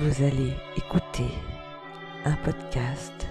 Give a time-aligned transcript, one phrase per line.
[0.00, 1.26] Vous allez écouter
[2.24, 3.26] un podcast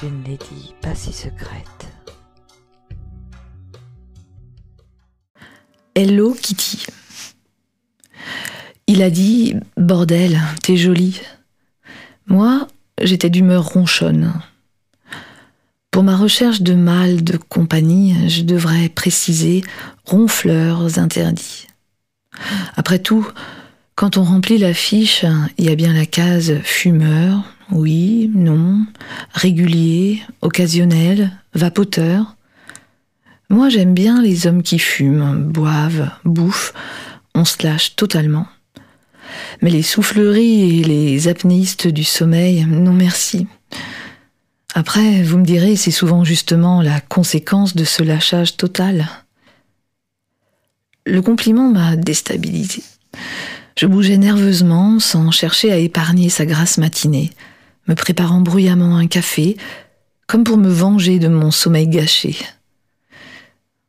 [0.00, 1.86] d'une lady pas si secrète.
[5.94, 6.86] Hello Kitty.
[8.88, 11.20] Il a dit Bordel, t'es jolie.
[12.26, 12.66] Moi,
[13.00, 14.32] j'étais d'humeur ronchonne.
[15.92, 19.62] Pour ma recherche de mâles de compagnie, je devrais préciser
[20.04, 21.68] ronfleurs interdits.
[22.74, 23.24] Après tout,
[23.98, 25.26] quand on remplit la fiche,
[25.58, 28.86] il y a bien la case fumeur, oui, non,
[29.32, 32.36] régulier, occasionnel, vapoteur.
[33.50, 36.74] Moi j'aime bien les hommes qui fument, boivent, bouffent,
[37.34, 38.46] on se lâche totalement.
[39.62, 43.48] Mais les souffleries et les apnéistes du sommeil, non merci.
[44.76, 49.08] Après, vous me direz, c'est souvent justement la conséquence de ce lâchage total.
[51.04, 52.84] Le compliment m'a déstabilisé.
[53.78, 57.30] Je bougeais nerveusement sans chercher à épargner sa grasse matinée,
[57.86, 59.56] me préparant bruyamment un café,
[60.26, 62.36] comme pour me venger de mon sommeil gâché.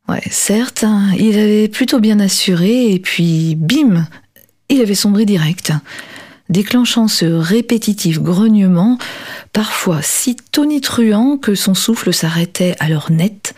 [0.07, 0.85] Ouais, certes,
[1.17, 4.07] il avait plutôt bien assuré, et puis bim,
[4.69, 5.73] il avait sombré direct,
[6.49, 8.99] déclenchant ce répétitif grognement,
[9.53, 13.55] parfois si tonitruant que son souffle s'arrêtait alors net,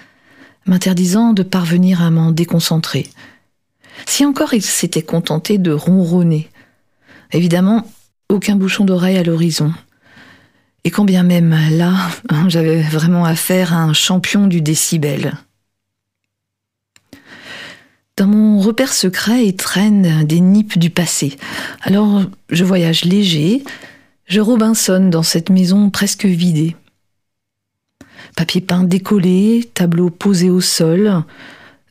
[0.65, 3.09] m'interdisant de parvenir à m'en déconcentrer.
[4.05, 6.49] Si encore il s'était contenté de ronronner.
[7.31, 7.87] Évidemment,
[8.29, 9.73] aucun bouchon d'oreille à l'horizon.
[10.83, 11.93] Et quand bien même là,
[12.47, 15.33] j'avais vraiment affaire à un champion du décibel.
[18.17, 21.37] Dans mon repère secret, il traîne des nippes du passé.
[21.81, 23.63] Alors, je voyage léger,
[24.25, 26.75] je Robinson dans cette maison presque vidée.
[28.35, 31.23] Papier peint décollé, tableau posé au sol,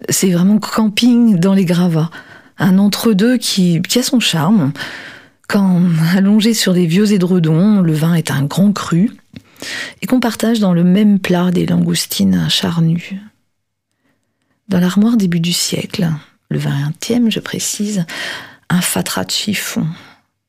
[0.08, 2.10] c'est vraiment camping dans les gravats.
[2.58, 4.72] Un entre-deux qui, qui a son charme.
[5.48, 5.82] Quand,
[6.14, 9.10] allongé sur des vieux édredons, le vin est un grand cru,
[10.00, 13.20] et qu'on partage dans le même plat des langoustines charnues.
[14.69, 16.08] Dans l'armoire début du siècle,
[16.50, 18.06] le vingtième, je précise,
[18.69, 19.86] un fatras de chiffon,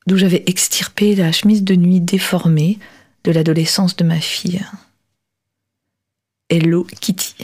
[0.06, 2.78] d'où j'avais extirpé la chemise de nuit déformée
[3.24, 4.64] de l'adolescence de ma fille.
[6.48, 7.34] Hello Kitty.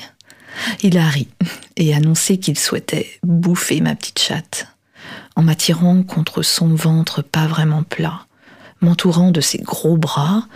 [0.82, 1.28] Il a ri
[1.78, 4.66] et annoncé qu'il souhaitait bouffer ma petite chatte,
[5.36, 8.26] en m'attirant contre son ventre pas vraiment plat,
[8.80, 10.46] m'entourant de ses gros bras,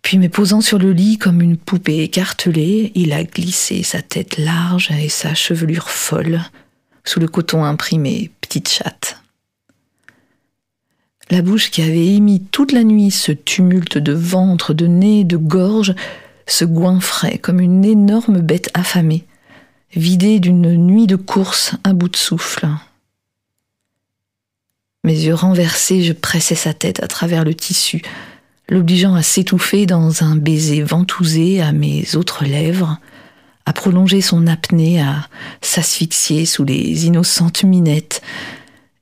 [0.00, 4.38] puis me posant sur le lit comme une poupée écartelée, il a glissé sa tête
[4.38, 6.40] large et sa chevelure folle
[7.04, 9.18] sous le coton imprimé petite chatte.
[11.30, 15.36] La bouche qui avait émis toute la nuit ce tumulte de ventre, de nez, de
[15.36, 15.94] gorge,
[16.46, 19.24] se goinfrait comme une énorme bête affamée,
[19.94, 22.68] vidée d'une nuit de course à bout de souffle.
[25.04, 28.02] Mes yeux renversés, je pressais sa tête à travers le tissu,
[28.68, 32.98] l'obligeant à s'étouffer dans un baiser ventousé à mes autres lèvres,
[33.66, 35.28] à prolonger son apnée, à
[35.60, 38.22] s'asphyxier sous les innocentes minettes,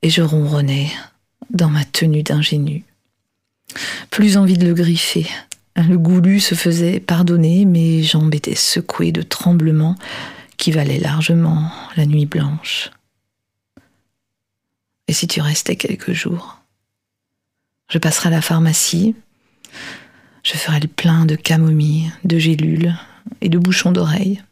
[0.03, 0.89] et je ronronnais
[1.51, 2.85] dans ma tenue d'ingénu.
[4.11, 5.27] Plus envie de le griffer,
[5.77, 9.97] le goulu se faisait pardonner, mes jambes étaient secouées de tremblements
[10.61, 12.91] qui valaient largement la nuit blanche.
[15.09, 16.61] Et si tu restais quelques jours
[17.89, 19.17] Je passerai à la pharmacie,
[20.45, 22.95] je ferai le plein de camomille, de gélules
[23.41, 24.43] et de bouchons d'oreilles,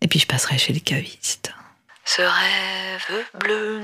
[0.00, 1.54] et puis je passerai chez les cavistes.
[2.04, 3.80] Ce rêve bleu.